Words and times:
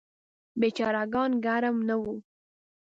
بیچاره 0.59 1.03
ګان 1.13 1.31
ګرم 1.45 1.77
نه 1.87 1.95
وو. 2.01 2.15